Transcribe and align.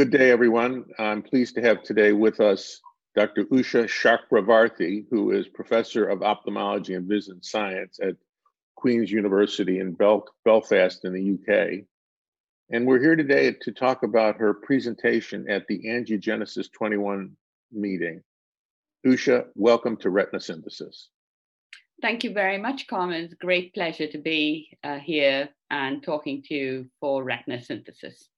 Good 0.00 0.12
day, 0.12 0.30
everyone. 0.30 0.86
I'm 0.98 1.20
pleased 1.20 1.56
to 1.56 1.60
have 1.60 1.82
today 1.82 2.12
with 2.12 2.40
us 2.40 2.80
Dr. 3.14 3.44
Usha 3.44 3.84
Chakravarthy, 3.84 5.04
who 5.10 5.30
is 5.32 5.46
professor 5.46 6.08
of 6.08 6.22
ophthalmology 6.22 6.94
and 6.94 7.06
vision 7.06 7.42
science 7.42 8.00
at 8.02 8.16
Queen's 8.76 9.12
University 9.12 9.78
in 9.78 9.92
Bel- 9.92 10.24
Belfast 10.42 11.04
in 11.04 11.12
the 11.12 11.34
UK. 11.34 11.84
And 12.70 12.86
we're 12.86 12.98
here 12.98 13.14
today 13.14 13.52
to 13.60 13.72
talk 13.72 14.02
about 14.02 14.38
her 14.38 14.54
presentation 14.54 15.44
at 15.50 15.66
the 15.68 15.82
Angiogenesis 15.86 16.72
21 16.72 17.36
meeting. 17.70 18.22
Usha, 19.06 19.48
welcome 19.54 19.98
to 19.98 20.08
Retina 20.08 20.40
Synthesis. 20.40 21.10
Thank 22.00 22.24
you 22.24 22.32
very 22.32 22.56
much, 22.56 22.86
Carmen. 22.86 23.24
It's 23.24 23.34
a 23.34 23.36
great 23.36 23.74
pleasure 23.74 24.06
to 24.06 24.18
be 24.18 24.78
uh, 24.82 24.98
here 24.98 25.50
and 25.68 26.02
talking 26.02 26.42
to 26.44 26.54
you 26.54 26.86
for 27.00 27.22
Retina 27.22 27.62
Synthesis. 27.62 28.30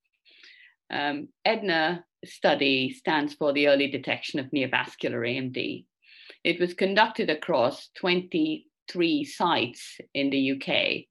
Um, 0.91 1.29
EDNA 1.47 2.05
study 2.25 2.93
stands 2.93 3.35
for 3.35 3.53
the 3.53 3.69
early 3.69 3.89
detection 3.89 4.39
of 4.41 4.51
neovascular 4.51 5.27
AMD. 5.27 5.85
It 6.45 6.61
was 6.61 6.75
conducted 6.75 7.31
across 7.31 7.89
23 7.97 9.25
sites 9.25 9.99
in 10.15 10.31
the 10.31 10.53
UK. 10.53 11.07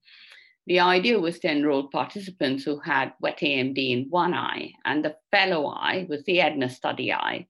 The 0.67 0.79
idea 0.79 1.19
was 1.19 1.39
to 1.39 1.51
enroll 1.51 1.89
participants 1.89 2.63
who 2.63 2.79
had 2.79 3.13
wet 3.19 3.39
AMD 3.39 3.77
in 3.77 4.07
one 4.09 4.33
eye, 4.33 4.73
and 4.85 5.03
the 5.03 5.15
fellow 5.31 5.67
eye 5.67 6.05
was 6.07 6.23
the 6.23 6.39
EDNA 6.39 6.69
study 6.69 7.11
eye. 7.11 7.47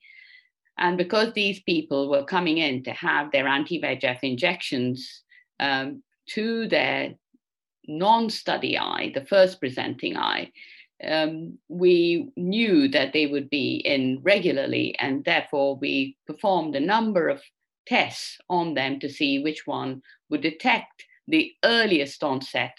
And 0.78 0.98
because 0.98 1.34
these 1.34 1.62
people 1.62 2.10
were 2.10 2.24
coming 2.24 2.58
in 2.58 2.84
to 2.84 2.92
have 2.92 3.32
their 3.32 3.48
anti 3.48 3.82
VEGF 3.82 4.20
injections 4.24 5.24
um, 5.60 6.02
to 6.30 6.68
their 6.68 7.14
non 7.88 8.30
study 8.30 8.78
eye, 8.78 9.12
the 9.14 9.26
first 9.26 9.60
presenting 9.60 10.18
eye, 10.18 10.52
um, 11.04 11.58
we 11.68 12.32
knew 12.36 12.88
that 12.90 13.14
they 13.14 13.26
would 13.26 13.50
be 13.50 13.76
in 13.86 14.20
regularly, 14.24 14.96
and 15.00 15.24
therefore 15.24 15.76
we 15.76 16.18
performed 16.28 16.76
a 16.76 16.80
number 16.80 17.30
of 17.30 17.42
tests 17.88 18.38
on 18.50 18.74
them 18.74 19.00
to 19.00 19.10
see 19.10 19.40
which 19.40 19.66
one 19.66 20.02
would 20.30 20.42
detect 20.42 21.06
the 21.28 21.52
earliest 21.64 22.24
onset 22.24 22.76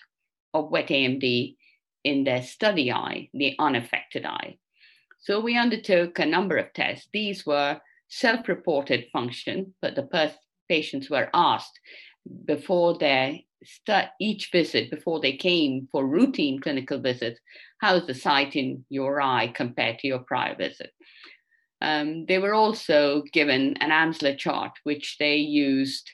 of 0.55 0.71
wet 0.71 0.89
AMD 0.89 1.57
in 2.05 2.25
their 2.25 2.43
study 2.43 2.93
eye, 2.93 3.29
the 3.35 3.55
unaffected 3.59 4.27
eye. 4.27 4.59
So 5.21 5.41
we 5.41 5.57
undertook 5.57 6.19
a 6.19 6.27
number 6.27 6.57
of 6.57 6.73
tests. 6.73 7.09
These 7.13 7.47
were 7.47 7.81
self 8.09 8.49
reported 8.49 9.07
function, 9.13 9.75
but 9.81 9.95
the 9.95 10.35
patients 10.69 11.09
were 11.09 11.31
asked 11.33 11.79
before 12.45 12.99
their 12.99 13.39
each 14.21 14.51
visit 14.51 14.91
before 14.91 15.21
they 15.21 15.37
came 15.37 15.89
for 15.93 16.07
routine 16.07 16.61
clinical 16.61 16.99
visits, 16.99 17.39
how's 17.83 18.07
the 18.07 18.15
sight 18.15 18.55
in 18.55 18.85
your 18.89 19.21
eye 19.21 19.49
compared 19.49 19.99
to 19.99 20.07
your 20.07 20.21
prior 20.21 20.55
visit? 20.57 20.93
Um, 21.83 22.27
they 22.27 22.39
were 22.39 22.55
also 22.55 23.25
given 23.33 23.77
an 23.79 23.91
Amsler 23.91 24.39
chart, 24.39 24.71
which 24.85 25.17
they 25.19 25.37
used 25.37 26.09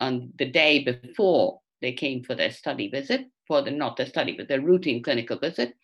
on 0.00 0.32
the 0.38 0.48
day 0.48 0.84
before 0.84 1.58
they 1.82 1.92
came 1.92 2.22
for 2.22 2.36
their 2.36 2.52
study 2.52 2.88
visit, 2.88 3.26
for 3.48 3.62
the 3.62 3.72
not 3.72 3.96
the 3.96 4.06
study, 4.06 4.34
but 4.38 4.46
their 4.46 4.60
routine 4.60 5.02
clinical 5.02 5.36
visit. 5.36 5.74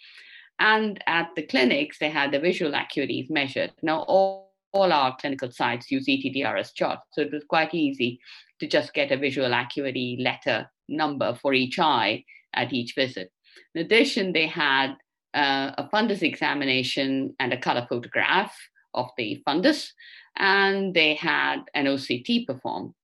And 0.61 1.03
at 1.09 1.31
the 1.35 1.43
clinics, 1.43 1.99
they 1.99 2.11
had 2.11 2.31
the 2.31 2.39
visual 2.39 2.71
acuities 2.71 3.29
measured. 3.29 3.73
Now, 3.83 4.03
all, 4.03 4.55
all 4.73 4.93
our 4.93 5.17
clinical 5.17 5.51
sites 5.51 5.91
use 5.91 6.07
ETDRS 6.07 6.75
charts, 6.75 7.03
so 7.11 7.23
it 7.23 7.33
was 7.33 7.43
quite 7.49 7.75
easy 7.75 8.21
to 8.61 8.69
just 8.69 8.95
get 8.95 9.11
a 9.11 9.17
visual 9.17 9.53
acuity 9.53 10.17
letter 10.21 10.71
number 10.89 11.37
for 11.43 11.55
each 11.55 11.81
eye 11.81 12.25
at 12.55 12.73
each 12.73 12.95
visit. 12.95 13.33
In 13.75 13.85
addition, 13.85 14.33
they 14.33 14.47
had 14.47 14.95
uh, 15.35 15.73
a 15.77 15.89
fundus 15.93 16.23
examination 16.23 17.35
and 17.41 17.53
a 17.53 17.59
color 17.59 17.87
photograph 17.89 18.57
of 18.95 19.11
the 19.19 19.43
fundus, 19.47 19.91
and 20.37 20.95
they 20.95 21.15
had 21.15 21.63
an 21.75 21.87
OCT 21.87 22.47
performed. 22.47 22.95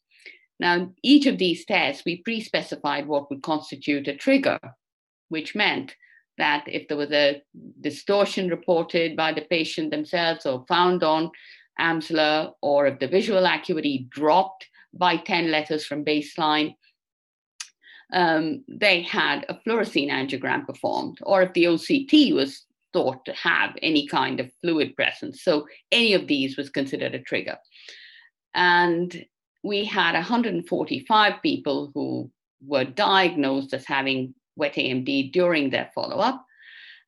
Now, 0.58 0.92
each 1.02 1.26
of 1.26 1.38
these 1.38 1.64
tests, 1.64 2.04
we 2.04 2.22
pre 2.22 2.41
specified 2.41 3.06
what 3.06 3.30
would 3.30 3.42
constitute 3.42 4.08
a 4.08 4.16
trigger, 4.16 4.58
which 5.28 5.54
meant 5.54 5.96
that 6.38 6.64
if 6.66 6.86
there 6.88 6.96
was 6.96 7.12
a 7.12 7.42
distortion 7.80 8.48
reported 8.48 9.16
by 9.16 9.32
the 9.32 9.42
patient 9.42 9.91
themselves 9.91 10.47
or 10.47 10.64
found 10.68 11.02
on 11.02 11.30
Amsler, 11.80 12.52
or 12.62 12.86
if 12.86 12.98
the 12.98 13.08
visual 13.08 13.44
acuity 13.47 14.06
dropped 14.10 14.68
by 14.92 15.16
10 15.16 15.50
letters 15.50 15.86
from 15.86 16.04
baseline, 16.04 16.74
um, 18.12 18.65
they 18.69 19.03
had 19.03 19.47
a 19.48 19.54
fluorescein 19.54 20.10
angiogram 20.10 20.66
performed, 20.66 21.19
or 21.22 21.43
if 21.43 21.53
the 21.53 21.65
OCT 21.65 22.34
was 22.34 22.65
thought 22.93 23.25
to 23.25 23.32
have 23.32 23.76
any 23.82 24.06
kind 24.06 24.41
of 24.41 24.53
fluid 24.60 24.97
presence. 24.97 25.43
So 25.43 25.66
any 25.93 26.15
of 26.15 26.26
these 26.26 26.56
was 26.56 26.71
considered 26.71 27.15
a 27.15 27.21
trigger. 27.21 27.56
And 28.54 29.25
we 29.62 29.84
had 29.84 30.15
145 30.15 31.34
people 31.43 31.91
who 31.94 32.31
were 32.66 32.84
diagnosed 32.84 33.72
as 33.75 33.84
having 33.84 34.34
wet 34.56 34.75
AMD 34.75 35.32
during 35.32 35.71
their 35.71 35.91
follow 35.94 36.16
up, 36.16 36.44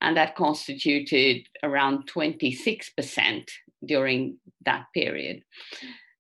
and 0.01 0.17
that 0.17 0.37
constituted 0.37 1.47
around 1.63 2.09
26% 2.09 3.51
during 3.85 4.37
that 4.65 4.87
period. 4.95 5.43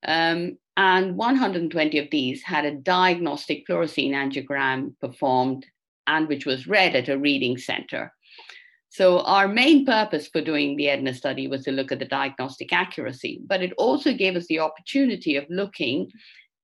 Um, 0.04 0.59
and 0.76 1.16
120 1.16 1.98
of 1.98 2.08
these 2.10 2.42
had 2.42 2.64
a 2.64 2.74
diagnostic 2.74 3.66
fluorescein 3.66 4.12
angiogram 4.12 4.98
performed 5.00 5.66
and 6.06 6.28
which 6.28 6.46
was 6.46 6.66
read 6.66 6.96
at 6.96 7.08
a 7.08 7.18
reading 7.18 7.58
center. 7.58 8.12
So, 8.88 9.20
our 9.20 9.48
main 9.48 9.86
purpose 9.86 10.28
for 10.28 10.42
doing 10.42 10.76
the 10.76 10.88
EDNA 10.88 11.14
study 11.14 11.46
was 11.48 11.64
to 11.64 11.72
look 11.72 11.92
at 11.92 11.98
the 11.98 12.04
diagnostic 12.04 12.72
accuracy, 12.72 13.40
but 13.46 13.62
it 13.62 13.72
also 13.78 14.12
gave 14.12 14.36
us 14.36 14.46
the 14.46 14.58
opportunity 14.58 15.36
of 15.36 15.46
looking 15.48 16.10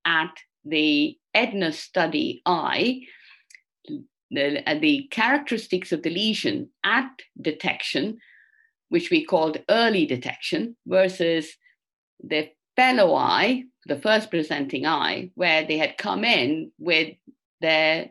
at 0.05 0.31
the 0.63 1.17
EDNA 1.35 1.73
study 1.73 2.41
eye, 2.45 3.01
the, 4.29 4.61
the 4.79 5.07
characteristics 5.09 5.91
of 5.91 6.03
the 6.03 6.11
lesion 6.11 6.69
at 6.83 7.09
detection, 7.41 8.19
which 8.89 9.09
we 9.09 9.25
called 9.25 9.63
early 9.67 10.05
detection, 10.05 10.75
versus 10.85 11.51
the 12.23 12.49
fellow 12.79 13.13
eye, 13.13 13.65
the 13.87 13.99
first 13.99 14.29
presenting 14.29 14.85
eye, 14.85 15.29
where 15.35 15.65
they 15.65 15.77
had 15.77 15.97
come 15.97 16.23
in 16.23 16.71
with 16.79 17.13
their, 17.59 18.09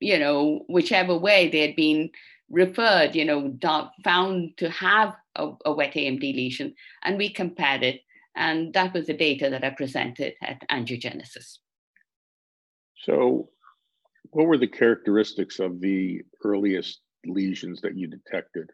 you 0.00 0.18
know, 0.18 0.64
whichever 0.66 1.14
way 1.14 1.50
they 1.50 1.60
had 1.60 1.76
been 1.76 2.08
referred, 2.48 3.14
you 3.14 3.26
know, 3.26 3.54
found 4.02 4.56
to 4.56 4.70
have 4.70 5.14
a, 5.36 5.50
a 5.66 5.74
wet 5.74 5.92
AMD 5.92 6.22
lesion, 6.22 6.74
and 7.04 7.18
we 7.18 7.28
compared 7.28 7.82
it. 7.82 8.00
And 8.34 8.72
that 8.72 8.94
was 8.94 9.08
the 9.08 9.12
data 9.12 9.50
that 9.50 9.62
I 9.62 9.70
presented 9.70 10.32
at 10.40 10.66
angiogenesis. 10.70 11.58
So, 13.04 13.50
what 14.30 14.46
were 14.46 14.56
the 14.56 14.68
characteristics 14.68 15.58
of 15.58 15.82
the 15.82 16.22
earliest 16.44 17.00
lesions 17.26 17.82
that 17.82 17.94
you 17.94 18.06
detected? 18.06 18.70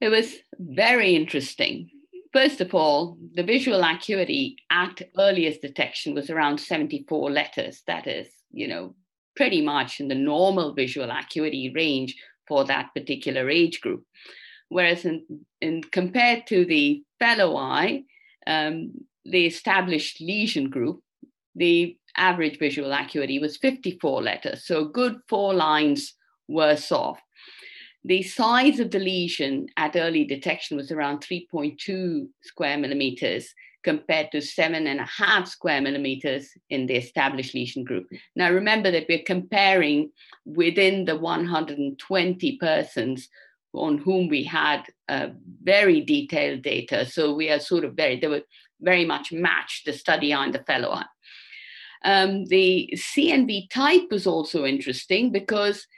It 0.00 0.08
was 0.08 0.34
very 0.58 1.14
interesting 1.14 1.90
First 2.32 2.60
of 2.60 2.74
all, 2.74 3.18
the 3.34 3.42
visual 3.42 3.82
acuity 3.82 4.56
at 4.70 5.02
earliest 5.18 5.62
detection 5.62 6.14
was 6.14 6.30
around 6.30 6.58
74 6.58 7.30
letters. 7.30 7.82
That 7.86 8.06
is, 8.06 8.28
you 8.52 8.68
know, 8.68 8.94
pretty 9.36 9.62
much 9.62 10.00
in 10.00 10.08
the 10.08 10.14
normal 10.14 10.74
visual 10.74 11.10
acuity 11.10 11.70
range 11.74 12.16
for 12.48 12.64
that 12.64 12.90
particular 12.94 13.48
age 13.50 13.80
group. 13.80 14.04
Whereas 14.68 15.04
in, 15.04 15.24
in 15.60 15.82
compared 15.92 16.46
to 16.48 16.64
the 16.64 17.02
fellow 17.18 17.56
eye, 17.56 18.02
um, 18.46 18.92
the 19.24 19.46
established 19.46 20.20
lesion 20.20 20.70
group, 20.70 21.02
the 21.54 21.96
average 22.16 22.58
visual 22.58 22.92
acuity 22.92 23.38
was 23.38 23.56
54 23.56 24.22
letters, 24.22 24.66
so 24.66 24.84
good 24.84 25.18
four 25.28 25.54
lines 25.54 26.14
worse 26.48 26.90
off. 26.92 27.20
The 28.06 28.22
size 28.22 28.78
of 28.78 28.92
the 28.92 29.00
lesion 29.00 29.66
at 29.76 29.96
early 29.96 30.24
detection 30.24 30.76
was 30.76 30.92
around 30.92 31.22
3.2 31.22 32.28
square 32.40 32.78
millimeters 32.78 33.52
compared 33.82 34.30
to 34.30 34.40
seven 34.40 34.86
and 34.86 35.00
a 35.00 35.06
half 35.06 35.48
square 35.48 35.80
millimeters 35.80 36.50
in 36.70 36.86
the 36.86 36.94
established 36.94 37.52
lesion 37.52 37.82
group. 37.82 38.06
Now, 38.36 38.52
remember 38.52 38.92
that 38.92 39.06
we're 39.08 39.24
comparing 39.26 40.12
within 40.44 41.04
the 41.04 41.16
120 41.16 42.58
persons 42.58 43.28
on 43.72 43.98
whom 43.98 44.28
we 44.28 44.44
had 44.44 44.84
uh, 45.08 45.30
very 45.64 46.00
detailed 46.00 46.62
data. 46.62 47.06
So 47.06 47.34
we 47.34 47.50
are 47.50 47.58
sort 47.58 47.84
of 47.84 47.94
very, 47.94 48.20
they 48.20 48.28
were 48.28 48.42
very 48.80 49.04
much 49.04 49.32
matched 49.32 49.84
the 49.84 49.92
study 49.92 50.32
eye 50.32 50.44
and 50.44 50.54
the 50.54 50.62
fellow 50.62 50.90
eye. 50.90 51.06
Um, 52.04 52.44
the 52.44 52.88
CNV 52.94 53.68
type 53.68 54.12
was 54.12 54.28
also 54.28 54.64
interesting 54.64 55.32
because 55.32 55.88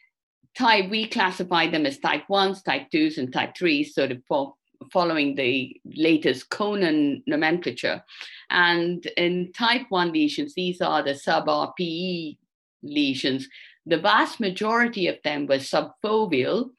type, 0.59 0.91
we 0.91 1.07
classify 1.07 1.69
them 1.69 1.87
as 1.87 1.99
type 1.99 2.29
ones, 2.29 2.63
type 2.63 2.91
twos, 2.91 3.17
and 3.17 3.33
type 3.33 3.57
threes, 3.57 3.95
sort 3.95 4.11
of 4.11 4.23
following 4.93 5.35
the 5.35 5.81
latest 5.85 6.51
Conan 6.51 7.23
nomenclature. 7.27 8.03
And 8.51 9.05
in 9.17 9.53
type 9.53 9.87
one 9.89 10.13
lesions, 10.13 10.55
these 10.55 10.81
are 10.81 11.03
the 11.03 11.15
sub 11.15 11.47
RPE 11.47 12.37
lesions. 12.83 13.49
The 13.87 13.99
vast 13.99 14.41
majority 14.41 15.07
of 15.07 15.19
them 15.23 15.47
were 15.47 15.57
subfoveal 15.57 16.71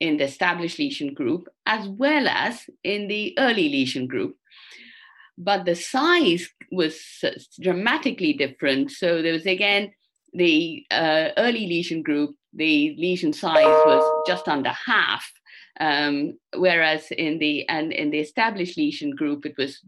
in 0.00 0.16
the 0.16 0.24
established 0.24 0.78
lesion 0.78 1.14
group 1.14 1.48
as 1.64 1.86
well 1.88 2.26
as 2.26 2.68
in 2.82 3.06
the 3.06 3.34
early 3.38 3.68
lesion 3.68 4.08
group. 4.08 4.36
But 5.38 5.64
the 5.64 5.76
size 5.76 6.48
was 6.70 7.00
dramatically 7.60 8.32
different. 8.32 8.90
So 8.90 9.22
there 9.22 9.32
was 9.32 9.46
again 9.46 9.92
the 10.34 10.84
uh, 10.90 11.28
early 11.36 11.66
lesion 11.66 12.02
group, 12.02 12.34
the 12.52 12.94
lesion 12.98 13.32
size 13.32 13.64
was 13.64 14.24
just 14.26 14.48
under 14.48 14.70
half. 14.70 15.30
Um, 15.80 16.38
whereas 16.54 17.10
in 17.12 17.38
the 17.38 17.66
and 17.68 17.92
in 17.92 18.10
the 18.10 18.20
established 18.20 18.76
lesion 18.76 19.10
group, 19.10 19.46
it 19.46 19.54
was 19.56 19.80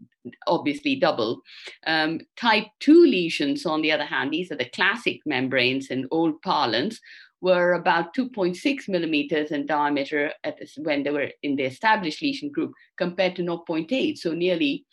obviously 0.47 0.95
double. 0.95 1.41
Um, 1.85 2.21
type 2.35 2.65
2 2.79 3.05
lesions, 3.05 3.67
on 3.67 3.83
the 3.83 3.91
other 3.91 4.03
hand, 4.03 4.33
these 4.33 4.51
are 4.51 4.57
the 4.57 4.69
classic 4.69 5.19
membranes 5.27 5.87
in 5.87 6.07
old 6.09 6.41
parlance, 6.41 6.99
were 7.41 7.73
about 7.73 8.15
2.6 8.15 8.89
millimeters 8.89 9.51
in 9.51 9.67
diameter 9.67 10.33
this, 10.57 10.77
when 10.77 11.03
they 11.03 11.11
were 11.11 11.29
in 11.43 11.55
the 11.55 11.63
established 11.63 12.23
lesion 12.23 12.49
group 12.51 12.71
compared 12.97 13.35
to 13.35 13.43
0.8, 13.43 14.17
so 14.17 14.33
nearly 14.33 14.83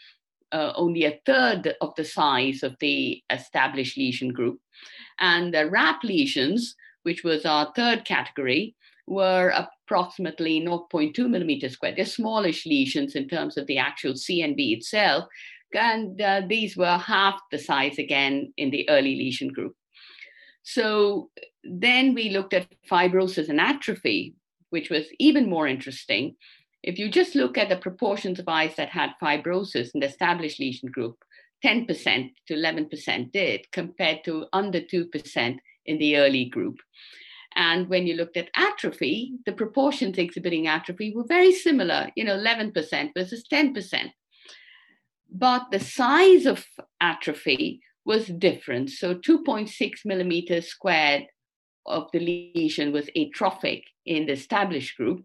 uh, 0.53 0.73
only 0.77 1.05
a 1.05 1.19
third 1.25 1.75
of 1.81 1.95
the 1.97 2.05
size 2.05 2.63
of 2.63 2.77
the 2.81 3.23
established 3.31 3.97
lesion 3.97 4.29
group. 4.29 4.61
And 5.19 5.55
the 5.55 5.71
RAP 5.71 6.05
lesions, 6.05 6.77
which 7.03 7.25
was 7.25 7.45
our 7.45 7.73
third 7.75 8.05
category, 8.05 8.75
were 9.07 9.53
approximately 9.55 10.61
0.2 10.61 11.29
millimeters 11.29 11.73
squared. 11.73 11.97
They're 11.97 12.05
smallish 12.05 12.67
lesions 12.67 13.15
in 13.15 13.29
terms 13.29 13.57
of 13.57 13.67
the 13.67 13.79
actual 13.79 14.13
CNV 14.13 14.77
itself. 14.77 15.25
And 15.75 16.21
uh, 16.21 16.43
these 16.49 16.77
were 16.77 16.99
half 16.99 17.41
the 17.51 17.59
size 17.59 17.99
again 17.99 18.53
in 18.57 18.71
the 18.71 18.89
early 18.89 19.17
lesion 19.17 19.49
group. 19.49 19.75
So 20.63 21.31
then 21.65 22.15
we 22.15 22.31
looked 22.31 22.55
at 22.55 22.69
fibrosis 22.91 23.49
and 23.49 23.61
atrophy, 23.61 24.35
which 24.71 24.91
was 24.91 25.07
even 25.19 25.49
more 25.49 25.67
interesting. 25.67 26.37
If 26.83 26.99
you 26.99 27.11
just 27.11 27.35
look 27.35 27.57
at 27.57 27.69
the 27.69 27.77
proportions 27.77 28.39
of 28.39 28.49
eyes 28.49 28.75
that 28.77 28.89
had 28.89 29.11
fibrosis 29.23 29.91
in 29.95 30.01
the 30.01 30.07
established 30.07 30.61
lesion 30.61 30.91
group, 30.91 31.17
10% 31.65 32.33
to 32.49 32.55
11% 32.55 33.33
did, 33.33 33.71
compared 33.73 34.25
to 34.25 34.47
under 34.53 34.81
2% 34.81 35.57
in 35.87 35.99
the 35.99 36.17
early 36.17 36.47
group. 36.47 36.79
And 37.55 37.89
when 37.89 38.07
you 38.07 38.15
looked 38.15 38.37
at 38.37 38.51
atrophy, 38.57 39.35
the 39.45 39.53
proportions 39.53 40.19
exhibiting 40.19 40.67
atrophy 40.67 41.15
were 41.15 41.27
very 41.27 41.53
similar, 41.53 42.11
you 42.17 42.25
know, 42.25 42.37
11% 42.37 43.11
versus 43.17 43.45
10%. 43.53 44.11
But 45.31 45.67
the 45.71 45.81
size 45.81 46.47
of 46.47 46.65
atrophy 47.01 47.81
was 48.05 48.27
different. 48.27 48.91
So 48.91 49.15
2.6 49.15 49.91
millimeters 50.05 50.69
squared 50.69 51.27
of 51.87 52.09
the 52.13 52.21
lesion 52.21 52.93
was 52.93 53.09
atrophic 53.17 53.85
in 54.07 54.27
the 54.27 54.33
established 54.33 54.97
group 54.97 55.25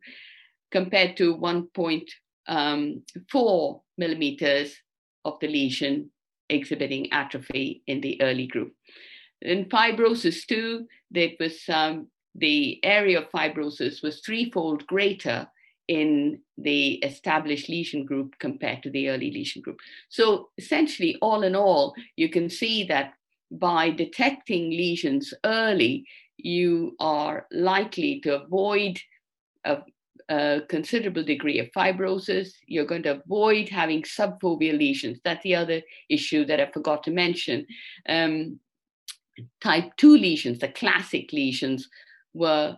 compared 0.71 1.17
to 1.17 1.35
1.4 1.35 2.05
um, 2.47 3.81
millimeters 3.97 4.75
of 5.23 5.39
the 5.39 5.47
lesion 5.47 6.09
exhibiting 6.49 7.11
atrophy 7.11 7.83
in 7.87 8.01
the 8.01 8.21
early 8.21 8.47
group. 8.47 8.73
In 9.41 9.65
fibrosis 9.65 10.45
too, 10.45 10.87
there 11.11 11.31
was 11.39 11.59
um, 11.69 12.07
the 12.35 12.79
area 12.83 13.19
of 13.19 13.31
fibrosis 13.31 14.01
was 14.01 14.21
threefold 14.21 14.85
greater 14.87 15.47
in 15.87 16.39
the 16.57 16.93
established 16.95 17.69
lesion 17.69 18.05
group 18.05 18.35
compared 18.39 18.83
to 18.83 18.89
the 18.89 19.09
early 19.09 19.31
lesion 19.31 19.61
group. 19.61 19.79
So 20.09 20.49
essentially, 20.57 21.17
all 21.21 21.43
in 21.43 21.55
all, 21.55 21.93
you 22.15 22.29
can 22.29 22.49
see 22.49 22.83
that 22.85 23.13
by 23.51 23.91
detecting 23.91 24.69
lesions 24.69 25.33
early, 25.45 26.05
you 26.37 26.95
are 26.99 27.47
likely 27.51 28.19
to 28.21 28.41
avoid 28.43 28.99
a, 29.63 29.77
a, 30.29 30.61
considerable 30.67 31.23
degree 31.23 31.59
of 31.59 31.71
fibrosis. 31.71 32.49
You're 32.65 32.85
going 32.85 33.03
to 33.03 33.21
avoid 33.21 33.69
having 33.69 34.03
subfoveal 34.03 34.77
lesions. 34.77 35.19
That's 35.23 35.43
the 35.43 35.55
other 35.55 35.81
issue 36.09 36.45
that 36.45 36.59
I 36.59 36.71
forgot 36.71 37.03
to 37.03 37.11
mention. 37.11 37.65
Um, 38.07 38.59
type 39.61 39.91
2 39.97 40.17
lesions, 40.17 40.59
the 40.59 40.69
classic 40.69 41.31
lesions, 41.31 41.87
were 42.33 42.77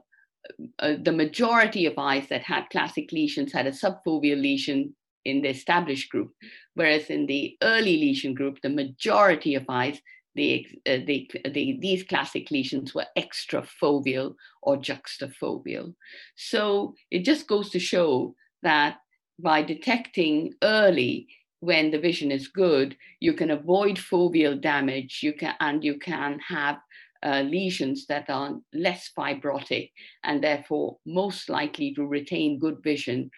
uh, 0.80 0.96
the 1.02 1.12
majority 1.12 1.86
of 1.86 1.94
eyes 1.98 2.28
that 2.30 2.42
had 2.44 2.70
classic 2.70 3.12
lesions 3.12 3.52
had 3.52 3.68
a 3.68 3.72
subfoveal 3.72 4.42
lesion 4.42 4.96
in 5.26 5.42
the 5.42 5.50
established 5.50 6.10
group, 6.10 6.34
whereas 6.76 7.10
in 7.10 7.26
the 7.26 7.58
early 7.62 7.98
lesion 7.98 8.34
group, 8.34 8.60
the 8.62 8.70
majority 8.70 9.56
of 9.56 9.66
eyes, 9.70 10.00
the, 10.40 10.66
uh, 10.88 11.00
the, 11.06 11.30
the, 11.54 11.78
these 11.82 12.04
classic 12.04 12.50
lesions 12.50 12.96
were 12.96 13.06
extrafoveal 13.18 14.36
or 14.62 14.78
juxtafoveal. 14.78 15.94
So 16.36 16.96
it 17.12 17.26
just 17.26 17.46
goes 17.46 17.70
to 17.72 17.80
show 17.80 18.36
that 18.64 19.00
by 19.38 19.64
detecting 19.64 20.54
early 20.64 21.28
when 21.60 21.92
the 21.92 22.00
vision 22.00 22.32
is 22.32 22.48
good, 22.48 22.96
you 23.20 23.34
can 23.34 23.52
avoid 23.52 23.98
foveal 23.98 24.62
damage 24.62 25.20
you 25.22 25.34
can, 25.34 25.56
and 25.60 25.84
you 25.84 26.00
can 26.00 26.40
have 26.40 26.78
uh, 27.22 27.42
lesions 27.42 28.06
that 28.06 28.30
are 28.30 28.58
less 28.74 29.12
fibrotic 29.18 29.92
and 30.24 30.42
therefore 30.42 30.98
most 31.06 31.50
likely 31.50 31.94
to 31.94 32.08
retain 32.08 32.60
good 32.60 32.78
vision 32.82 33.30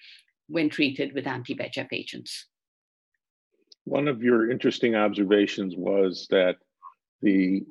when 0.48 0.70
treated 0.70 1.16
with 1.16 1.26
anti-VEGF 1.26 1.88
agents. 1.92 2.46
One 3.86 4.08
of 4.08 4.22
your 4.22 4.52
interesting 4.52 4.94
observations 4.94 5.74
was 5.76 6.28
that 6.30 6.58
the 7.22 7.64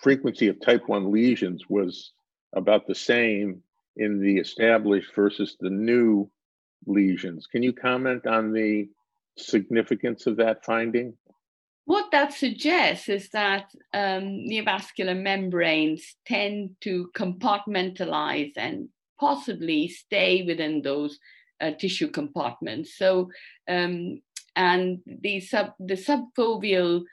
frequency 0.00 0.48
of 0.48 0.60
type 0.60 0.88
1 0.88 1.10
lesions 1.10 1.64
was 1.68 2.12
about 2.54 2.86
the 2.86 2.94
same 2.94 3.62
in 3.96 4.20
the 4.20 4.38
established 4.38 5.14
versus 5.14 5.56
the 5.60 5.70
new 5.70 6.30
lesions. 6.86 7.46
Can 7.46 7.62
you 7.62 7.72
comment 7.72 8.26
on 8.26 8.52
the 8.52 8.88
significance 9.36 10.26
of 10.26 10.36
that 10.36 10.64
finding? 10.64 11.14
What 11.84 12.10
that 12.12 12.34
suggests 12.34 13.08
is 13.08 13.30
that 13.30 13.70
um, 13.94 14.44
neovascular 14.46 15.18
membranes 15.18 16.16
tend 16.26 16.76
to 16.82 17.10
compartmentalize 17.16 18.52
and 18.56 18.88
possibly 19.18 19.88
stay 19.88 20.42
within 20.42 20.82
those 20.82 21.18
uh, 21.60 21.72
tissue 21.72 22.08
compartments. 22.08 22.96
So, 22.96 23.30
um, 23.68 24.20
and 24.54 24.98
the 25.06 25.40
sub 25.40 25.72
the 25.78 25.94
subfoveal 25.94 27.04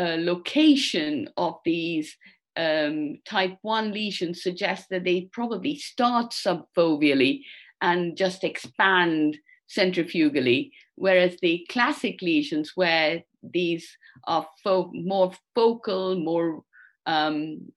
location 0.00 1.28
of 1.36 1.58
these 1.64 2.16
um, 2.56 3.18
type 3.24 3.58
1 3.62 3.92
lesions 3.92 4.42
suggests 4.42 4.86
that 4.90 5.04
they 5.04 5.28
probably 5.32 5.76
start 5.76 6.30
subfoveally 6.30 7.42
and 7.80 8.16
just 8.16 8.44
expand 8.44 9.36
centrifugally, 9.68 10.72
whereas 10.94 11.36
the 11.42 11.66
classic 11.68 12.22
lesions, 12.22 12.72
where 12.74 13.22
these 13.42 13.88
are 14.24 14.46
fo- 14.62 14.90
more 14.94 15.32
focal, 15.54 16.18
more 16.18 16.62
um, 17.06 17.72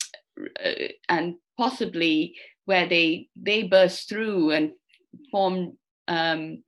uh, 0.64 0.88
and 1.10 1.36
possibly 1.58 2.36
where 2.66 2.88
they 2.88 3.28
they 3.36 3.64
burst 3.64 4.08
through 4.08 4.52
and 4.52 4.72
form 5.32 5.78
um, 6.08 6.64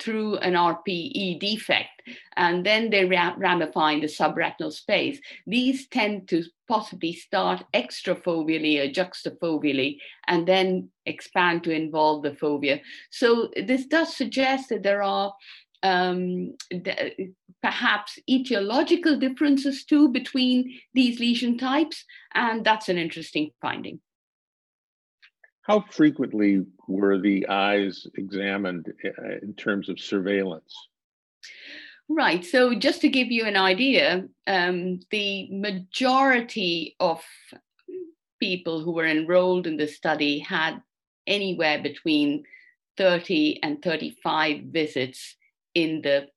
through 0.00 0.36
an 0.38 0.54
RPE 0.54 1.40
defect, 1.40 2.02
and 2.36 2.64
then 2.64 2.90
they 2.90 3.04
ramify 3.04 3.92
in 3.92 4.00
the 4.00 4.06
subretinal 4.06 4.72
space. 4.72 5.20
These 5.46 5.88
tend 5.88 6.28
to 6.28 6.44
possibly 6.68 7.12
start 7.12 7.64
extrafoveally 7.74 8.80
or 8.80 8.92
juxtafoveally 8.92 9.98
and 10.26 10.46
then 10.46 10.90
expand 11.04 11.64
to 11.64 11.70
involve 11.70 12.22
the 12.22 12.30
fovea. 12.30 12.80
So 13.10 13.50
this 13.56 13.86
does 13.86 14.16
suggest 14.16 14.70
that 14.70 14.82
there 14.82 15.02
are 15.02 15.32
um, 15.82 16.56
perhaps 17.62 18.18
etiological 18.28 19.20
differences 19.20 19.84
too 19.84 20.08
between 20.08 20.80
these 20.94 21.20
lesion 21.20 21.58
types, 21.58 22.04
and 22.34 22.64
that's 22.64 22.88
an 22.88 22.98
interesting 22.98 23.50
finding. 23.60 24.00
How 25.66 25.84
frequently 25.90 26.64
were 26.86 27.18
the 27.18 27.48
eyes 27.48 28.06
examined 28.16 28.92
uh, 29.04 29.38
in 29.42 29.54
terms 29.54 29.88
of 29.88 29.98
surveillance? 29.98 30.72
Right. 32.08 32.44
So, 32.44 32.74
just 32.74 33.00
to 33.00 33.08
give 33.08 33.32
you 33.32 33.46
an 33.46 33.56
idea, 33.56 34.28
um, 34.46 35.00
the 35.10 35.48
majority 35.50 36.94
of 37.00 37.20
people 38.38 38.80
who 38.80 38.92
were 38.92 39.06
enrolled 39.06 39.66
in 39.66 39.76
the 39.76 39.88
study 39.88 40.38
had 40.38 40.80
anywhere 41.26 41.82
between 41.82 42.44
30 42.96 43.60
and 43.62 43.82
35 43.82 44.62
visits 44.66 45.36
in 45.74 46.00
the 46.02 46.28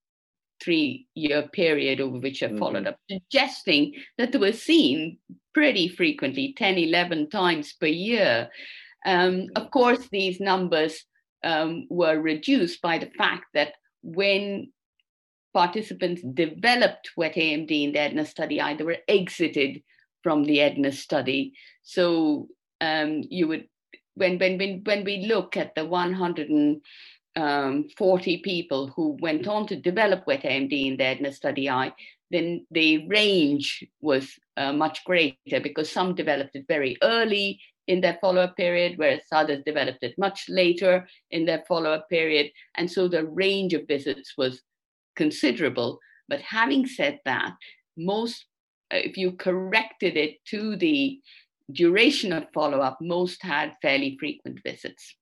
three 0.61 1.07
year 1.13 1.47
period 1.53 2.01
over 2.01 2.19
which 2.19 2.41
I 2.43 2.47
mm-hmm. 2.47 2.57
followed 2.57 2.87
up, 2.87 2.97
suggesting 3.09 3.93
that 4.17 4.31
they 4.31 4.39
were 4.39 4.51
seen 4.51 5.17
pretty 5.53 5.87
frequently 5.87 6.53
10, 6.57 6.77
11 6.77 7.29
times 7.29 7.73
per 7.73 7.85
year. 7.85 8.49
Um, 9.05 9.47
of 9.55 9.71
course, 9.71 10.07
these 10.11 10.39
numbers 10.39 11.05
um, 11.43 11.87
were 11.89 12.19
reduced 12.19 12.81
by 12.81 12.97
the 12.97 13.09
fact 13.17 13.45
that 13.53 13.73
when 14.01 14.71
participants 15.53 16.21
developed 16.33 17.11
wet 17.17 17.35
AMD 17.35 17.71
in 17.71 17.91
the 17.93 17.99
EDNA 17.99 18.25
study, 18.25 18.61
either 18.61 18.85
were 18.85 18.97
exited 19.07 19.81
from 20.23 20.43
the 20.43 20.59
EDNA 20.59 20.91
study. 20.93 21.53
So 21.81 22.47
um, 22.81 23.23
you 23.29 23.47
would 23.47 23.67
when 24.15 24.37
when 24.37 24.57
when 24.57 24.81
when 24.83 25.03
we 25.03 25.25
look 25.25 25.55
at 25.57 25.75
the 25.75 25.85
140 25.85 26.81
um, 27.35 27.85
people 28.43 28.87
who 28.87 29.17
went 29.21 29.47
on 29.47 29.67
to 29.67 29.75
develop 29.75 30.27
wet 30.27 30.43
AMD 30.43 30.71
in 30.71 30.97
the 30.97 31.03
EDNA 31.03 31.33
study 31.33 31.69
eye, 31.69 31.93
then 32.31 32.65
the 32.71 33.07
range 33.07 33.85
was 34.01 34.29
uh, 34.57 34.73
much 34.73 35.03
greater 35.05 35.59
because 35.61 35.89
some 35.91 36.15
developed 36.15 36.55
it 36.55 36.65
very 36.67 36.97
early 37.01 37.59
in 37.89 38.01
their 38.01 38.19
follow-up 38.21 38.55
period, 38.55 38.99
whereas 38.99 39.21
others 39.31 39.63
developed 39.65 40.03
it 40.03 40.13
much 40.17 40.45
later 40.47 41.07
in 41.31 41.43
their 41.43 41.63
follow-up 41.67 42.07
period. 42.07 42.51
And 42.75 42.89
so 42.89 43.07
the 43.07 43.25
range 43.25 43.73
of 43.73 43.87
visits 43.87 44.35
was 44.37 44.61
considerable. 45.15 45.99
But 46.27 46.39
having 46.41 46.85
said 46.85 47.19
that, 47.25 47.55
most, 47.97 48.45
uh, 48.93 48.97
if 48.97 49.17
you 49.17 49.31
corrected 49.31 50.17
it 50.17 50.37
to 50.45 50.75
the 50.75 51.19
duration 51.71 52.31
of 52.31 52.45
follow-up, 52.53 52.99
most 53.01 53.41
had 53.41 53.75
fairly 53.81 54.15
frequent 54.19 54.59
visits. 54.63 55.15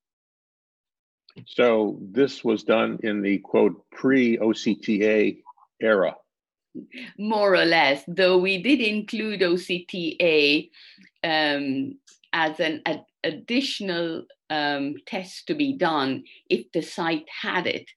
So 1.46 2.00
this 2.02 2.44
was 2.44 2.64
done 2.64 3.00
in 3.02 3.22
the 3.22 3.38
quote 3.38 3.82
pre-OCTA 3.92 5.38
era 5.80 6.16
more 7.18 7.56
or 7.56 7.66
less, 7.66 8.04
though 8.08 8.38
we 8.38 8.62
did 8.62 8.80
include 8.82 9.42
OCTA 9.42 10.70
um, 11.24 11.98
as 12.34 12.60
an 12.60 12.82
a, 12.86 13.00
additional 13.24 14.26
um, 14.50 14.96
test 15.06 15.48
to 15.48 15.56
be 15.56 15.74
done 15.74 16.24
if 16.50 16.72
the 16.72 16.82
site 16.82 17.28
had 17.42 17.68
it. 17.68 17.90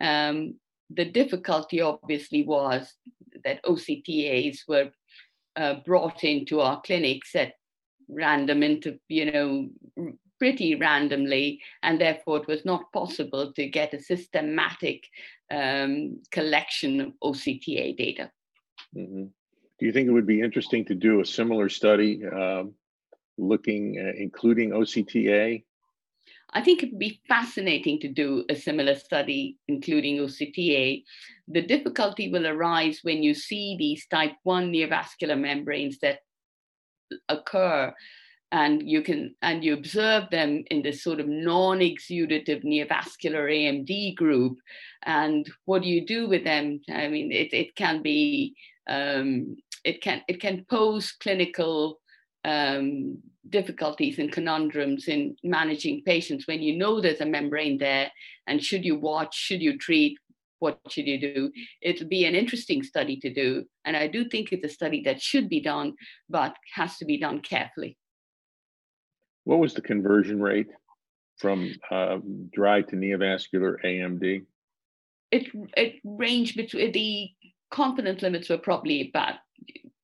Um, 0.00 0.54
the 0.90 1.04
difficulty 1.04 1.80
obviously 1.80 2.44
was 2.44 2.92
that 3.44 3.62
OCTAs 3.64 4.60
were 4.66 4.90
uh, 5.56 5.74
brought 5.84 6.24
into 6.24 6.60
our 6.60 6.80
clinics 6.80 7.34
at 7.34 7.52
random, 8.08 8.62
into, 8.62 8.98
you 9.08 9.30
know, 9.30 9.68
pretty 10.38 10.76
randomly, 10.76 11.60
and 11.82 12.00
therefore 12.00 12.38
it 12.38 12.46
was 12.46 12.64
not 12.64 12.92
possible 12.92 13.52
to 13.52 13.68
get 13.68 13.92
a 13.92 14.00
systematic 14.00 15.04
um, 15.50 16.20
collection 16.30 17.00
of 17.00 17.12
OCTA 17.22 17.96
data. 17.96 18.30
Mm-hmm. 18.96 19.24
Do 19.78 19.86
you 19.86 19.92
think 19.92 20.08
it 20.08 20.12
would 20.12 20.26
be 20.26 20.40
interesting 20.40 20.84
to 20.86 20.94
do 20.94 21.20
a 21.20 21.26
similar 21.26 21.68
study 21.68 22.24
um, 22.26 22.74
looking, 23.38 23.98
uh, 23.98 24.12
including 24.16 24.70
OCTA? 24.70 25.64
I 26.50 26.62
think 26.62 26.82
it 26.82 26.90
would 26.92 26.98
be 26.98 27.20
fascinating 27.28 28.00
to 28.00 28.08
do 28.08 28.44
a 28.48 28.54
similar 28.54 28.94
study, 28.94 29.58
including 29.68 30.18
OCTA. 30.18 31.04
The 31.48 31.62
difficulty 31.62 32.30
will 32.30 32.46
arise 32.46 33.00
when 33.02 33.22
you 33.22 33.34
see 33.34 33.76
these 33.78 34.06
type 34.06 34.32
1 34.44 34.72
neovascular 34.72 35.38
membranes 35.38 35.98
that 36.00 36.20
occur 37.28 37.94
and 38.50 38.88
you 38.88 39.02
can 39.02 39.34
and 39.42 39.62
you 39.62 39.74
observe 39.74 40.30
them 40.30 40.64
in 40.70 40.82
this 40.82 41.02
sort 41.02 41.20
of 41.20 41.28
non-exudative 41.28 42.64
neovascular 42.64 43.44
AMD 43.50 44.16
group. 44.16 44.58
And 45.02 45.46
what 45.66 45.82
do 45.82 45.88
you 45.88 46.06
do 46.06 46.28
with 46.28 46.44
them? 46.44 46.80
I 46.90 47.08
mean, 47.08 47.30
it, 47.30 47.52
it 47.52 47.76
can 47.76 48.02
be 48.02 48.54
um, 48.88 49.56
it 49.84 50.00
can 50.00 50.22
it 50.28 50.40
can 50.40 50.64
pose 50.70 51.12
clinical 51.12 52.00
um, 52.44 53.18
difficulties 53.48 54.18
and 54.18 54.30
conundrums 54.30 55.08
in 55.08 55.36
managing 55.42 56.02
patients 56.04 56.46
when 56.46 56.60
you 56.60 56.76
know 56.76 57.00
there's 57.00 57.20
a 57.20 57.26
membrane 57.26 57.78
there 57.78 58.10
and 58.46 58.62
should 58.62 58.84
you 58.84 58.98
watch 58.98 59.34
should 59.34 59.62
you 59.62 59.78
treat 59.78 60.18
what 60.58 60.78
should 60.88 61.06
you 61.06 61.20
do 61.20 61.50
it'll 61.80 62.08
be 62.08 62.26
an 62.26 62.34
interesting 62.34 62.82
study 62.82 63.16
to 63.16 63.32
do 63.32 63.64
and 63.86 63.96
i 63.96 64.06
do 64.06 64.28
think 64.28 64.52
it's 64.52 64.64
a 64.64 64.68
study 64.68 65.02
that 65.02 65.22
should 65.22 65.48
be 65.48 65.60
done 65.60 65.94
but 66.28 66.54
has 66.74 66.98
to 66.98 67.06
be 67.06 67.18
done 67.18 67.40
carefully 67.40 67.96
what 69.44 69.60
was 69.60 69.72
the 69.72 69.80
conversion 69.80 70.42
rate 70.42 70.68
from 71.38 71.74
uh, 71.90 72.18
dry 72.52 72.82
to 72.82 72.96
neovascular 72.96 73.76
AMD? 73.84 74.44
It 75.30 75.48
it 75.76 75.94
ranged 76.04 76.56
between 76.56 76.92
the 76.92 77.30
confidence 77.70 78.22
limits 78.22 78.48
were 78.48 78.58
probably 78.58 79.08
about 79.08 79.36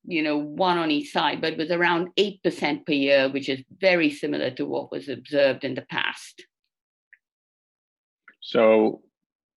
you 0.06 0.22
know 0.22 0.36
one 0.36 0.78
on 0.78 0.90
each 0.90 1.12
side, 1.12 1.40
but 1.40 1.56
was 1.56 1.70
around 1.70 2.08
eight 2.16 2.42
percent 2.42 2.86
per 2.86 2.92
year, 2.92 3.28
which 3.28 3.48
is 3.48 3.62
very 3.80 4.10
similar 4.10 4.50
to 4.52 4.66
what 4.66 4.90
was 4.90 5.08
observed 5.08 5.64
in 5.64 5.74
the 5.74 5.82
past. 5.82 6.44
So, 8.40 9.02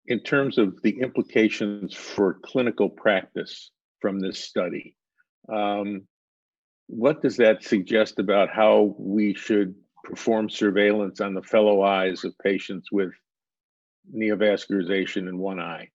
in 0.05 0.19
terms 0.21 0.57
of 0.57 0.81
the 0.83 0.99
implications 1.01 1.95
for 1.95 2.39
clinical 2.43 2.89
practice 2.89 3.71
from 3.99 4.19
this 4.19 4.39
study, 4.39 4.95
um, 5.51 6.07
what 6.87 7.21
does 7.21 7.37
that 7.37 7.63
suggest 7.63 8.19
about 8.19 8.49
how 8.49 8.95
we 8.99 9.33
should 9.33 9.73
perform 10.03 10.49
surveillance 10.49 11.19
on 11.19 11.33
the 11.33 11.41
fellow 11.41 11.81
eyes 11.81 12.23
of 12.23 12.37
patients 12.37 12.91
with 12.91 13.11
neovascularization 14.15 15.27
in 15.27 15.39
one 15.39 15.59
eye? 15.59 15.89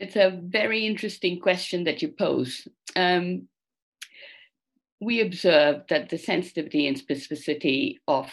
It's 0.00 0.16
a 0.16 0.40
very 0.42 0.86
interesting 0.86 1.40
question 1.40 1.84
that 1.84 2.00
you 2.00 2.08
pose. 2.08 2.66
Um, 2.96 3.48
we 4.98 5.20
observed 5.20 5.90
that 5.90 6.08
the 6.08 6.16
sensitivity 6.16 6.86
and 6.86 6.96
specificity 6.96 7.96
of 8.08 8.32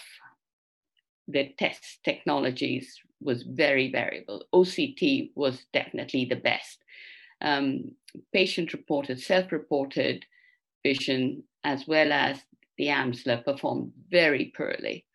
the 1.27 1.53
test 1.59 1.99
technologies 2.05 2.97
was 3.19 3.43
very 3.43 3.91
variable. 3.91 4.45
OCT 4.53 5.31
was 5.35 5.65
definitely 5.73 6.23
the 6.23 6.37
best. 6.37 6.81
Um, 7.41 7.95
patient 8.31 8.71
reported, 8.71 9.19
self 9.19 9.51
reported 9.51 10.25
vision, 10.83 11.43
as 11.65 11.85
well 11.85 12.13
as 12.13 12.39
the 12.77 12.87
Amsler 12.87 13.43
performed 13.43 13.91
very 14.09 14.53
poorly, 14.55 15.05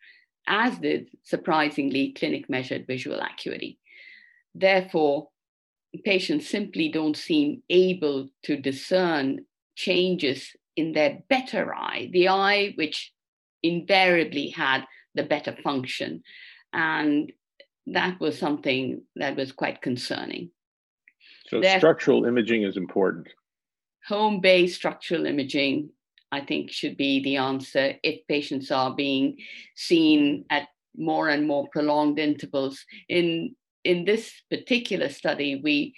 as 0.47 0.77
did 0.77 1.09
surprisingly 1.23 2.11
clinic 2.11 2.47
measured 2.47 2.85
visual 2.85 3.19
acuity. 3.19 3.79
Therefore, 4.53 5.29
patients 6.03 6.49
simply 6.49 6.89
don't 6.89 7.17
seem 7.17 7.61
able 7.69 8.29
to 8.43 8.57
discern 8.57 9.45
changes 9.75 10.55
in 10.75 10.93
their 10.93 11.19
better 11.29 11.73
eye, 11.73 12.09
the 12.11 12.29
eye 12.29 12.73
which 12.75 13.13
invariably 13.61 14.49
had 14.49 14.85
the 15.15 15.23
better 15.23 15.55
function. 15.63 16.23
And 16.73 17.31
that 17.87 18.19
was 18.19 18.37
something 18.37 19.03
that 19.15 19.35
was 19.35 19.51
quite 19.51 19.81
concerning. 19.81 20.49
So, 21.47 21.61
structural 21.61 22.25
imaging 22.25 22.63
is 22.63 22.77
important 22.77 23.27
home 24.05 24.39
based 24.41 24.75
structural 24.75 25.25
imaging, 25.25 25.89
I 26.31 26.41
think, 26.41 26.71
should 26.71 26.97
be 26.97 27.23
the 27.23 27.37
answer 27.37 27.93
if 28.03 28.27
patients 28.27 28.71
are 28.71 28.95
being 28.95 29.37
seen 29.75 30.45
at 30.49 30.67
more 30.95 31.29
and 31.29 31.47
more 31.47 31.67
prolonged 31.71 32.19
intervals. 32.19 32.83
In, 33.09 33.55
in 33.83 34.05
this 34.05 34.31
particular 34.49 35.09
study, 35.09 35.61
we 35.63 35.95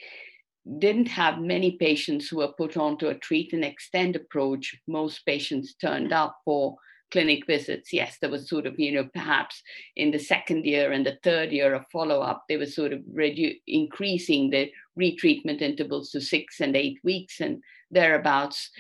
didn't 0.80 1.08
have 1.08 1.40
many 1.40 1.78
patients 1.78 2.28
who 2.28 2.38
were 2.38 2.54
put 2.58 2.76
onto 2.76 3.08
a 3.08 3.16
treat 3.20 3.54
and 3.54 3.64
extend 3.64 4.16
approach. 4.16 4.76
Most 4.88 5.26
patients 5.26 5.76
turned 5.76 6.12
up 6.12 6.38
for 6.44 6.76
clinic 7.12 7.46
visits. 7.46 7.94
Yes, 7.94 8.18
there 8.20 8.32
was 8.32 8.50
sort 8.50 8.66
of, 8.66 8.80
you 8.80 8.92
know, 8.92 9.08
perhaps 9.14 9.62
in 9.96 10.12
the 10.12 10.20
second 10.20 10.66
year 10.66 10.92
and 10.92 11.06
the 11.06 11.20
third 11.24 11.52
year 11.52 11.74
of 11.76 11.86
follow 11.92 12.20
up, 12.22 12.44
they 12.50 12.58
were 12.58 12.66
sort 12.66 12.94
of 12.94 13.00
redu- 13.02 13.60
increasing 13.68 14.50
the 14.50 14.72
retreatment 15.00 15.62
intervals 15.62 16.10
to 16.12 16.20
six 16.20 16.62
and 16.62 16.76
eight 16.76 16.98
weeks 17.04 17.42
and 17.42 17.62
thereabouts. 17.92 18.72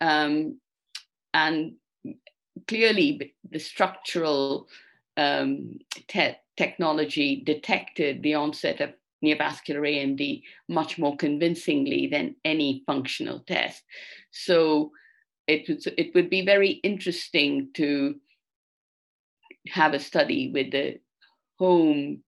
Um, 0.00 0.60
and 1.34 1.72
clearly, 2.68 3.34
the 3.50 3.58
structural 3.58 4.68
um, 5.16 5.78
te- 6.08 6.36
technology 6.56 7.42
detected 7.44 8.22
the 8.22 8.34
onset 8.34 8.80
of 8.80 8.90
neovascular 9.24 9.82
AMD 9.82 10.42
much 10.68 10.98
more 10.98 11.16
convincingly 11.16 12.08
than 12.08 12.36
any 12.44 12.82
functional 12.86 13.40
test. 13.40 13.82
So 14.30 14.90
it 15.46 15.68
would, 15.68 15.94
it 15.98 16.14
would 16.14 16.30
be 16.30 16.44
very 16.44 16.70
interesting 16.70 17.70
to 17.74 18.16
have 19.68 19.94
a 19.94 20.00
study 20.00 20.50
with 20.52 20.72
the 20.72 20.98
home 21.58 22.22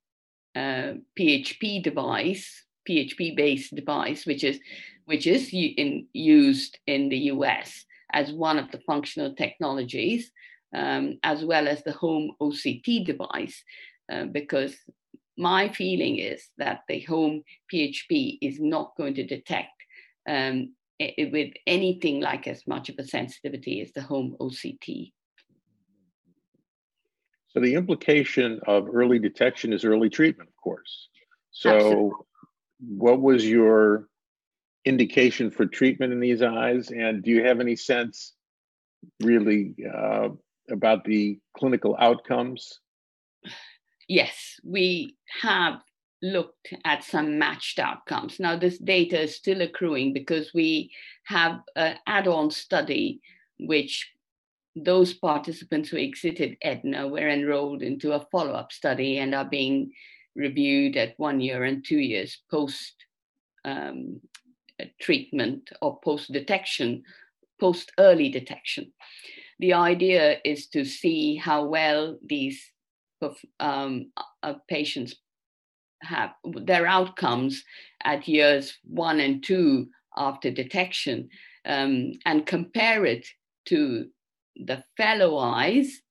uh, 0.54 0.94
PHP 1.18 1.82
device, 1.82 2.64
PHP 2.88 3.36
based 3.36 3.74
device, 3.74 4.24
which 4.24 4.44
is 4.44 4.60
which 5.06 5.26
is 5.26 5.50
in, 5.52 6.06
used 6.14 6.78
in 6.86 7.10
the 7.10 7.18
US 7.32 7.84
as 8.12 8.32
one 8.32 8.58
of 8.58 8.70
the 8.70 8.80
functional 8.86 9.34
technologies, 9.34 10.30
um, 10.74 11.18
as 11.22 11.44
well 11.44 11.68
as 11.68 11.82
the 11.84 11.92
home 11.92 12.32
OCT 12.40 13.04
device, 13.04 13.62
uh, 14.12 14.24
because 14.24 14.74
my 15.36 15.68
feeling 15.68 16.18
is 16.18 16.48
that 16.58 16.80
the 16.88 17.00
home 17.00 17.42
PHP 17.72 18.38
is 18.40 18.60
not 18.60 18.92
going 18.96 19.14
to 19.14 19.26
detect 19.26 19.70
um, 20.28 20.74
it, 20.98 21.32
with 21.32 21.52
anything 21.66 22.20
like 22.20 22.46
as 22.46 22.66
much 22.66 22.88
of 22.88 22.96
a 22.98 23.04
sensitivity 23.04 23.80
as 23.80 23.92
the 23.92 24.02
home 24.02 24.36
OCT. 24.40 25.12
So 27.48 27.60
the 27.60 27.74
implication 27.74 28.60
of 28.66 28.88
early 28.92 29.18
detection 29.18 29.72
is 29.72 29.84
early 29.84 30.10
treatment, 30.10 30.48
of 30.48 30.56
course. 30.56 31.08
So 31.50 31.70
Absolutely. 31.70 32.10
what 32.80 33.20
was 33.20 33.48
your 33.48 34.08
indication 34.84 35.50
for 35.50 35.66
treatment 35.66 36.12
in 36.12 36.20
these 36.20 36.42
eyes? 36.42 36.90
And 36.90 37.22
do 37.22 37.30
you 37.30 37.44
have 37.44 37.60
any 37.60 37.76
sense 37.76 38.34
really 39.22 39.74
uh, 39.92 40.30
about 40.70 41.04
the 41.04 41.38
clinical 41.56 41.96
outcomes? 41.98 42.80
Yes, 44.08 44.60
we 44.64 45.16
have 45.42 45.80
looked 46.22 46.72
at 46.84 47.04
some 47.04 47.38
matched 47.38 47.78
outcomes. 47.78 48.40
Now, 48.40 48.56
this 48.56 48.78
data 48.78 49.22
is 49.22 49.36
still 49.36 49.62
accruing 49.62 50.12
because 50.12 50.52
we 50.54 50.90
have 51.24 51.60
an 51.76 51.96
add 52.06 52.26
on 52.26 52.50
study 52.50 53.20
which 53.58 54.10
those 54.76 55.14
participants 55.14 55.88
who 55.88 55.98
exited 55.98 56.56
Edna 56.62 57.06
were 57.06 57.28
enrolled 57.28 57.82
into 57.82 58.12
a 58.12 58.26
follow 58.32 58.52
up 58.52 58.72
study 58.72 59.18
and 59.18 59.34
are 59.34 59.44
being 59.44 59.92
reviewed 60.34 60.96
at 60.96 61.14
one 61.18 61.40
year 61.40 61.64
and 61.64 61.84
two 61.84 61.98
years 61.98 62.38
post 62.50 62.94
um, 63.64 64.20
treatment 65.00 65.70
or 65.80 66.00
post 66.00 66.32
detection, 66.32 67.04
post 67.60 67.92
early 67.98 68.28
detection. 68.28 68.92
The 69.58 69.74
idea 69.74 70.38
is 70.44 70.66
to 70.68 70.84
see 70.84 71.36
how 71.36 71.64
well 71.64 72.18
these 72.24 72.60
um, 73.60 74.10
uh, 74.42 74.54
patients 74.68 75.16
have 76.02 76.30
their 76.44 76.86
outcomes 76.86 77.64
at 78.02 78.28
years 78.28 78.78
one 78.84 79.20
and 79.20 79.42
two 79.42 79.88
after 80.16 80.50
detection 80.50 81.28
um, 81.64 82.12
and 82.26 82.46
compare 82.46 83.06
it 83.06 83.26
to 83.66 84.06
the 84.56 84.84
fellow 84.96 85.38
eyes 85.38 86.02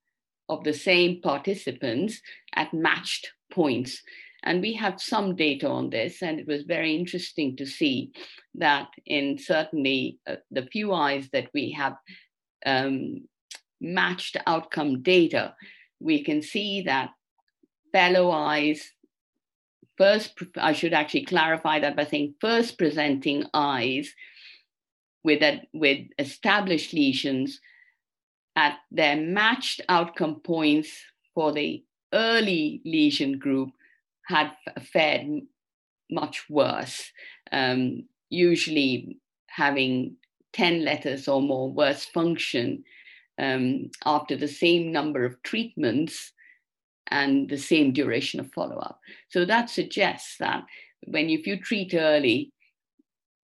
of 0.50 0.64
the 0.64 0.74
same 0.74 1.22
participants 1.22 2.22
at 2.56 2.74
matched 2.74 3.32
points. 3.52 4.02
And 4.44 4.62
we 4.62 4.74
have 4.74 5.02
some 5.02 5.36
data 5.36 5.70
on 5.70 5.90
this, 5.90 6.22
and 6.22 6.38
it 6.38 6.48
was 6.48 6.64
very 6.64 6.96
interesting 6.96 7.56
to 7.58 7.66
see 7.66 8.12
that 8.56 8.90
in 9.06 9.38
certainly 9.38 10.20
uh, 10.28 10.36
the 10.52 10.64
few 10.64 10.94
eyes 10.94 11.30
that 11.32 11.48
we 11.54 11.72
have 11.72 11.96
um, 12.66 13.22
matched 13.84 14.38
outcome 14.48 15.04
data, 15.04 15.56
we 16.00 16.24
can 16.24 16.42
see 16.42 16.82
that 16.82 17.12
fellow 17.92 18.32
eyes 18.32 18.92
first, 19.98 20.34
I 20.58 20.74
should 20.74 20.94
actually 20.94 21.26
clarify 21.26 21.80
that 21.80 21.96
by 21.96 22.06
saying 22.06 22.36
first 22.42 22.78
presenting 22.78 23.46
eyes 23.54 24.14
with, 25.24 25.42
a, 25.42 25.62
with 25.74 26.08
established 26.18 26.94
lesions 26.94 27.60
at 28.56 28.78
their 28.92 29.16
matched 29.16 29.82
outcome 29.90 30.40
points 30.42 30.90
for 31.34 31.52
the 31.52 31.84
early 32.14 32.82
lesion 32.86 33.40
group 33.40 33.70
had 34.28 34.52
fared 34.92 35.42
much 36.10 36.46
worse, 36.50 37.12
um, 37.52 38.04
usually 38.30 39.18
having 39.48 40.16
10 40.54 40.86
letters 40.86 41.28
or 41.28 41.42
more 41.42 41.72
worse 41.72 42.06
function 42.06 42.84
um, 43.40 43.90
after 44.06 44.36
the 44.36 44.48
same 44.48 44.92
number 44.92 45.26
of 45.26 45.42
treatments 45.44 46.32
and 47.08 47.50
the 47.50 47.58
same 47.58 47.94
duration 47.94 48.40
of 48.40 48.52
follow-up. 48.52 49.00
So 49.30 49.46
that 49.46 49.70
suggests 49.70 50.38
that 50.40 50.64
when 51.06 51.30
if 51.30 51.46
you 51.48 51.60
treat 51.60 51.94
early, 51.94 52.52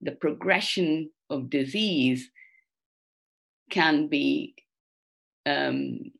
the 0.01 0.13
progression 0.13 1.09
of 1.29 1.49
disease 1.49 2.29
can 3.69 4.07
be 4.07 4.55
um, 5.45 6.11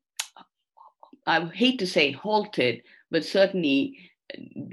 I 1.25 1.45
hate 1.45 1.79
to 1.79 1.87
say 1.87 2.11
halted, 2.11 2.81
but 3.11 3.23
certainly 3.23 3.97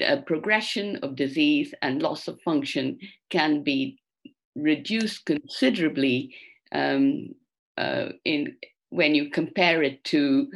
a 0.01 0.19
progression 0.23 0.97
of 1.03 1.17
disease 1.17 1.75
and 1.83 2.03
loss 2.03 2.29
of 2.29 2.41
function 2.41 2.99
can 3.31 3.63
be 3.63 3.99
reduced 4.55 5.27
considerably 5.27 6.35
um, 6.73 7.35
uh, 7.77 8.09
in 8.25 8.57
when 8.91 9.15
you 9.15 9.31
compare 9.31 9.83
it 9.83 10.03
to 10.05 10.49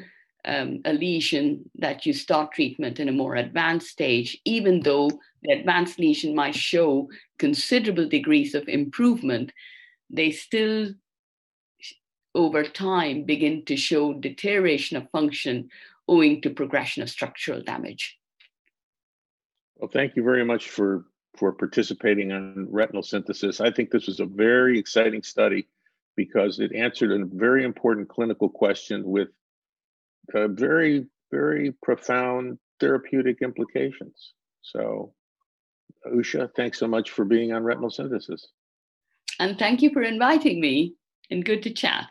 um, 0.45 0.81
a 0.85 0.93
lesion 0.93 1.69
that 1.77 2.07
you 2.07 2.13
start 2.13 2.53
treatment 2.53 2.99
in 2.99 3.09
a 3.09 3.13
more 3.13 3.37
advanced 3.37 3.89
stage, 3.89 4.39
even 4.45 4.81
though 4.81 5.11
the 5.43 5.53
advanced 5.53 5.99
lesion 5.99 6.35
might 6.35 6.55
show 6.55 7.09
considerable 7.39 8.09
degrees 8.09 8.55
of 8.55 8.69
improvement, 8.69 9.53
they 10.09 10.31
still 10.31 10.89
over 12.35 12.63
time 12.65 13.25
begin 13.25 13.65
to 13.65 13.77
show 13.77 14.15
deterioration 14.15 14.97
of 14.97 15.11
function 15.11 15.69
owing 16.09 16.41
to 16.43 16.51
progression 16.51 17.03
of 17.03 17.11
structural 17.11 17.61
damage. 17.63 18.19
Well, 19.77 19.91
thank 19.93 20.17
you 20.17 20.23
very 20.23 20.45
much 20.45 20.71
for, 20.71 21.07
for 21.37 21.53
participating 21.53 22.33
on 22.33 22.69
retinal 22.71 23.03
synthesis. 23.03 23.61
I 23.61 23.71
think 23.71 23.91
this 23.91 24.07
was 24.07 24.21
a 24.21 24.27
very 24.27 24.79
exciting 24.79 25.23
study 25.23 25.67
because 26.17 26.61
it 26.61 26.75
answered 26.75 27.13
a 27.13 27.25
very 27.25 27.65
important 27.65 28.09
clinical 28.09 28.49
question 28.49 29.05
with 29.05 29.29
uh, 30.35 30.49
very, 30.49 31.07
very 31.31 31.73
profound 31.83 32.59
therapeutic 32.79 33.39
implications. 33.43 34.35
So, 34.63 35.13
Usha, 36.07 36.51
thanks 36.57 36.79
so 36.79 36.87
much 36.87 37.11
for 37.11 37.25
being 37.25 37.53
on 37.53 37.63
retinal 37.63 37.91
synthesis. 37.91 38.47
And 39.39 39.59
thank 39.59 39.83
you 39.83 39.91
for 39.91 40.03
inviting 40.03 40.61
me 40.61 40.95
and 41.31 41.45
good 41.45 41.63
to 41.63 41.71
chat. 41.71 42.09